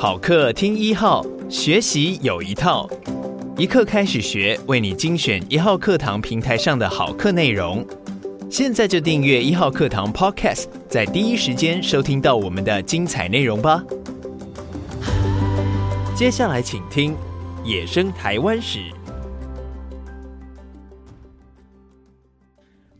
[0.00, 2.88] 好课听一号，学习有一套，
[3.56, 7.84] 一课开始学，为你精选一号课堂平台上的好课内容。
[8.48, 13.82] 现在就订阅一号课堂 Podcast，在第一时间收听到我们的精彩内容吧。
[16.14, 17.12] 接下来请听
[17.64, 18.78] 《野生台湾史》。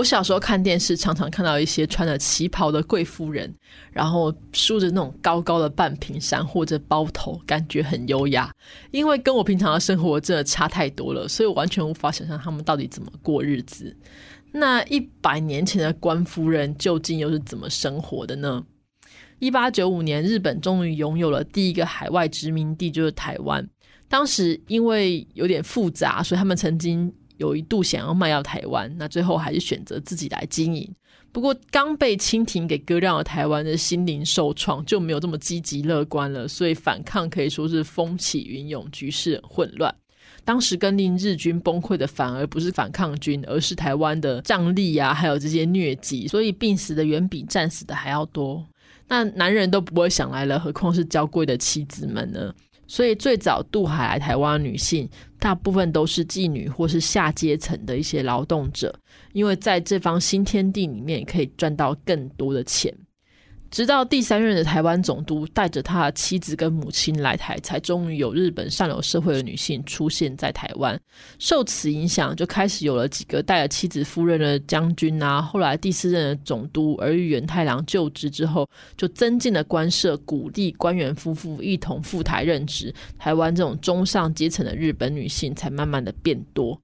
[0.00, 3.54] 我小时候看电视，常常看到一些穿着旗袍的贵夫人，
[3.92, 8.50] 然后梳着那种高高的半屏山或者包头，感觉很优雅。
[8.92, 13.94] 因为跟我平常的生活真的差太多了，所以我完全无法想象他们到底怎么过日子。
[14.52, 18.64] 那一百年前的官夫人究竟又是怎么生活的呢？
[19.38, 23.68] 一八九五年，日本终于拥有了第一个海外殖民地，就是台湾。
[24.08, 27.12] 当时因为有点复杂，所以他们曾经。
[27.40, 30.88] 有一度想要卖掉台湾，那最后还是选择自己来经营。
[31.32, 36.46] 不过刚被清廷给割让了台湾的心灵受创，就没有这么积极乐观了。
[36.46, 39.94] 所以反抗可以说是风起云涌，局势混乱。
[40.44, 46.28] 当时更令日军崩溃的，反而不是反抗军，而是台湾的战力啊，还有这些疟疾。
[46.28, 48.66] 所以病死的远比战死的还要多。
[49.08, 52.52] 那男人都不会想来了，何况是娇贵的妻子们呢？
[52.90, 58.92] 所以最早渡海来台湾的女性，大部分都是妓女或是下阶层的一些劳动者，
[59.32, 62.92] 因为在这方新天地里面可以赚到更多的钱。
[63.70, 71.00] 直到第三任的台湾总督带着他的妻子跟母亲来台，才终于有日本上流社会的女性出现在台湾。
[71.38, 75.40] 受此影响，就开始有了几个带着妻子夫人的将军啊。
[75.40, 82.92] 后来第四任的总督儿玉源太郎就职之后，就增进了官设，鼓励官员夫妇一同赴台任职。
[83.18, 86.80] 台湾这种中上阶层的日本女性才慢慢的变多。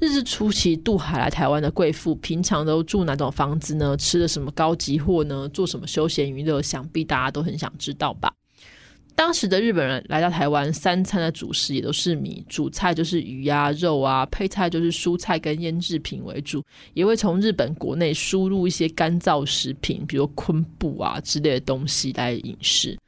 [0.00, 3.94] 日治初期渡海来台湾的贵妇，平常都住哪种房子呢？
[3.98, 5.46] 吃的什么高级货呢？
[5.50, 6.62] 做什么休闲娱乐？
[6.62, 8.32] 想必大家都很想知道吧。
[9.14, 16.64] 当时的日本人来到台湾，三餐的主食也都是米，主菜就是鱼啊、肉啊，配菜就是蔬菜跟腌制品为主，
[16.94, 22.98] 也会从日本国内输入一些干燥食品，比如昆布啊之类的东西来饮食。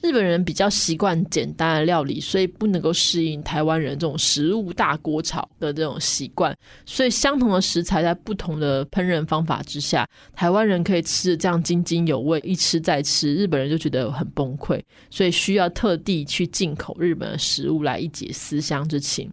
[0.00, 6.56] 日本人比较习惯简单的料理，所以不能够适应台湾人这种食物大锅炒的这种习惯。
[6.86, 19.30] 所以相同的食材，在不同的烹饪方法之下，台湾人可以吃得这样津津有味，一吃再吃，日本人就觉得很崩溃，所以需要特地去进口日本的食物来一解思乡之情。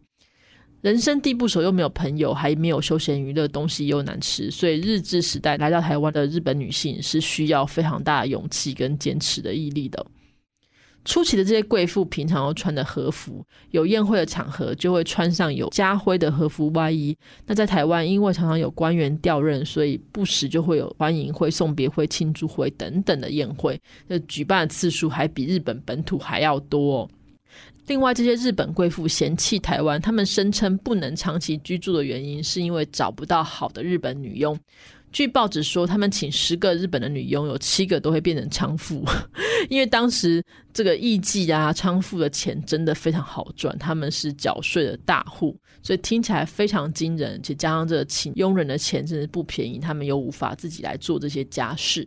[0.81, 10.03] 人生地不熟，又没有朋友，还没有休闲娱乐，东西又难吃，所以日治时代来到台湾的日本女性是需要非常大的勇气跟坚持的毅力的。
[11.05, 17.15] 初期的这些贵妇平常要穿的和服，有宴会的场合就会穿上有家徽的和服外衣。
[17.45, 23.79] 那在台湾，因为常常有官员调任，所以不时就会有欢迎会、送别会、庆祝会等等的宴会。
[24.07, 27.07] 那举办的次数还比日本本土还要多。
[27.87, 34.57] 另外，这些日本贵妇嫌弃台湾，他们声称不能长期居住的原因，是因为找不到好的日本女佣。
[35.15, 39.01] 据报纸说，他们请十个日本的女佣，有七个都会变成娼妇，
[39.71, 40.43] 因为当时
[40.73, 47.41] 这个艺妓啊、娼妇的钱真的非常好赚，他们是缴税的大户，所以听起来非常惊人。
[47.41, 52.05] 且加上这个请佣人的钱真的不便宜，他们又无法自己来做这些家事，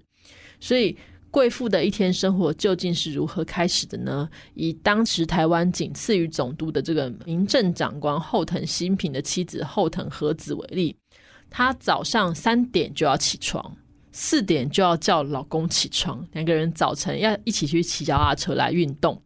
[0.61, 0.95] 所以
[1.31, 4.29] 贵妇的一天生活究竟是如何开始的呢？
[4.53, 10.95] 以当时台湾仅次于总督的这个民政长官后藤新平的妻子后藤和子为例。
[11.51, 13.77] 她早上三点就要起床，
[14.13, 19.21] 四点就要叫老公起床，两个人早晨要一起去骑脚踏车来运动。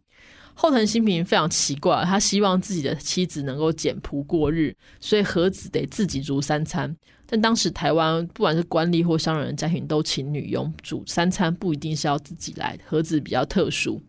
[0.55, 6.95] 后藤新平非常奇怪，他希望自己的妻子能够简朴过日，所以盒子得自己煮三餐。
[7.25, 12.77] 但当时台湾不管是官吏或商人家庭都请女佣煮三餐，不一定是要自己来。
[12.85, 13.99] 盒子比较特殊。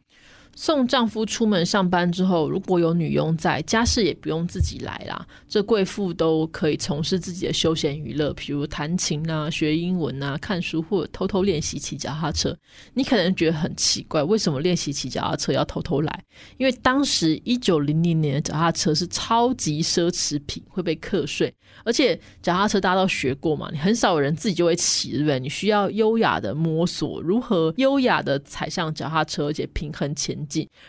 [0.57, 5.27] 送丈夫出门上班之后，如果有女佣在，家事也不用自己来啦。
[5.49, 12.57] 这贵妇都可以从事自己的休闲娱乐，比如弹琴啊、学英文啊、看书或者偷偷练习骑脚踏车。
[12.93, 16.25] 你可能觉得很奇怪，为什么练习骑脚踏车要偷偷来？
[16.57, 21.53] 因为当时一九零零年的脚踏车是超级奢侈品，会被课税，
[21.85, 25.41] 而且脚踏车大家都学过嘛，你很少有人自己就会骑，对不对？
[25.41, 30.44] 你需要优雅的摸索如何优雅的踩上脚踏车，而且平衡前。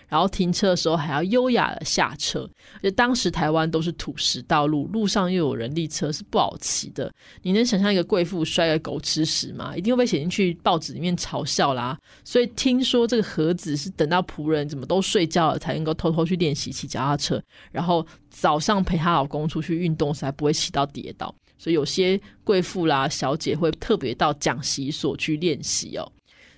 [0.07, 7.11] 然后停车的时候还要优雅的下车，而且当时台湾都是土石道路，路上又有人力车，是不好骑的。
[7.43, 9.75] 你能想象一个贵妇摔个狗吃屎吗？
[9.75, 11.97] 一定会被写进去报纸里面嘲笑啦。
[12.23, 17.41] 所以听说这个盒子是等到仆人怎么都睡觉了，才能够偷偷去练习骑脚踏车，
[17.71, 21.33] 然后早上陪她老公出去运动，才不会骑到跌倒。
[21.57, 26.11] 所以有些贵妇啦、小姐会特别到讲习所去练习哦。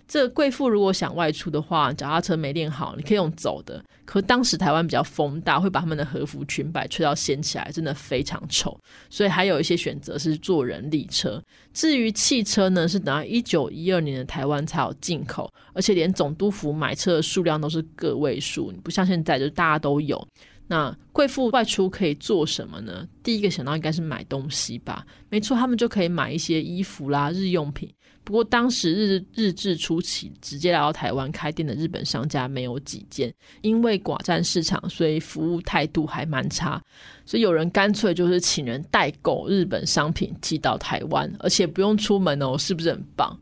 [0.08, 3.84] 这贵妇如果想外出的话，脚踏车没练好，你可以用走的。
[4.06, 8.80] 可当时台湾比较风大，会把他们的和服裙摆吹到掀起来，真的非常丑。
[9.10, 11.44] 所以还有一些选择是坐人力车。
[11.74, 20.26] 至于汽车呢，是等到一九一二年的台湾才有进口，而且连总督府买车的数量都是个位数，你不像现在就大家都有。
[20.70, 23.08] 那贵妇外出可以做什么呢？
[23.24, 25.06] 第一个想到应该是买东西吧。
[25.30, 27.90] 没错，他们就可以买一些衣服啦、日用品。
[28.28, 36.84] 不过当时日日治初期，直接来到台湾开店的日本商家没有几间，因为寡占市场，所以服务态度还蛮差。
[37.26, 43.40] 所以有人干脆就是请人代购日本商品寄到台湾，而且不用出门哦，是不是很棒？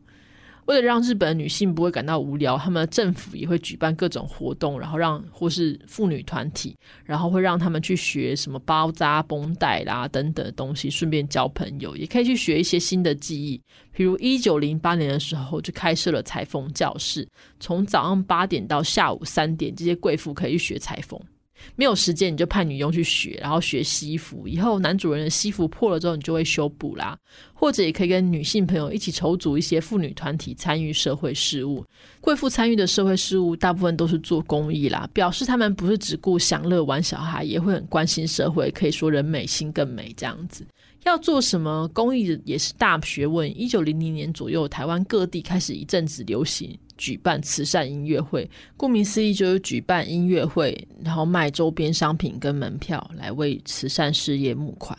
[0.66, 13.60] 为了让日本女性不会感到无聊，他们政府也会举办各种活动，然后让或是妇女团体，然后会让他们去学什么包扎绷带啦等等的东西，顺便交朋友，也可以去学一些新的技艺。
[13.92, 17.26] 比如一九零八年的时候，就开设了裁缝教室，
[17.60, 21.18] 从早上八点到下午三点，这些贵妇可以去学裁缝。
[21.74, 24.46] 没有时间，你就派女佣去学，然后学西服。
[24.46, 27.16] 以后男主人的西服破了之后，你就会修补啦。
[27.54, 31.84] 或者也可以跟女性朋友一起筹组一些妇女团体，参与社会事务。
[32.20, 38.70] 贵妇参与的社会事务，大部分都是做公益啦，表示他们不是只顾享乐玩小孩，也会很关心社会。
[38.70, 40.66] 可以说人美心更美这样子。
[41.04, 43.48] 要做什么公益也是大学问。
[43.58, 46.76] 一九零零年左右，台湾各地开始一阵子流行。
[46.96, 54.98] 举办慈善音乐会，顾名思义就是举办音乐会，然后卖周边商品跟门票来为慈善事业募款。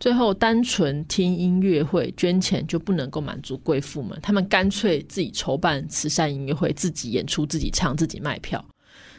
[0.00, 8.64] 最后，单纯听音乐会捐钱就不能够满足贵妇们，他们干脆自己筹办慈善音乐会，自己演出，自己唱，自己卖票。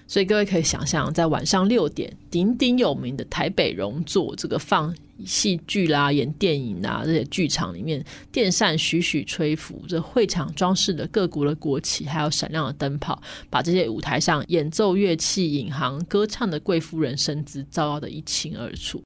[0.06, 4.94] 所以各位可以想象，在晚上六点，鼎鼎有名的台北荣座这个放
[5.26, 19.04] 戏剧啦、演电影啊这些剧场里面，电扇徐徐吹拂，这会场装饰的各国的国旗，还有闪亮的灯泡，把这些舞台上演奏乐器、引航歌唱的贵妇人身姿照耀的一清二楚。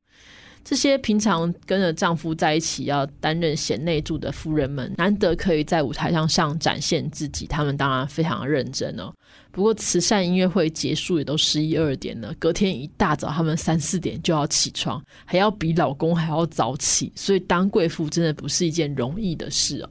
[0.64, 9.14] 这些平常跟着丈夫在一起要担任贤内助的夫人们，难得可以在舞台上上展现自己，他们当然非常认真哦。
[9.52, 19.90] 不过慈善音乐会结束也都十一二点了，隔天一大早他们三四点就要起床，还要比老公还要早起，所以当贵妇真的不是一件容易的事哦。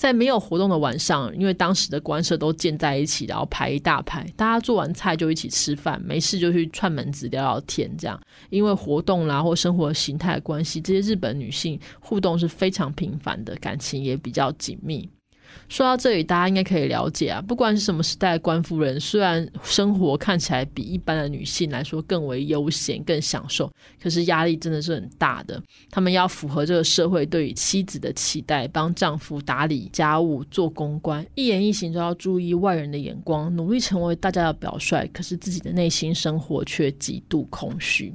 [0.00, 8.18] 在没有活动的晚上，因为当时的官舍都建在一起，然后排一大排，大家做完菜就一起吃饭，没事就去串门子聊聊天，这样。
[8.48, 15.06] 因为活动啦或生活形态的关系，这些日本女性互动是非常频繁的，感情也比较紧密。
[15.68, 23.70] 说到这里，大家应该可以了解啊，不管是什么时代的官夫人，虽然生活看起来比一般的女性来说更为悠闲、更享受，
[24.02, 25.62] 可是压力真的是很大的。
[25.90, 38.12] 她们要符合这个社会对于妻子的期待，帮丈夫打理家务、做公关，一言一行都要注意外人的眼光，努力成为大家的表率，可是自己的内心生活却极度空虚。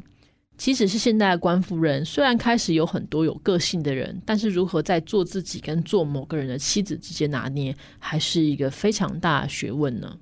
[0.57, 10.18] 即使是现代的官夫人，虽然开始有很多有个性的人，但是如何在做自己跟做某个人的妻子之间拿捏，还是一个非常大的学问呢。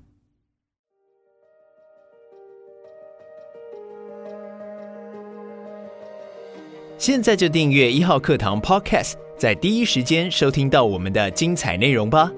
[6.98, 12.32] 现在就订阅一号课堂 Podcast，在第一时间收听到我们的精彩内容吧。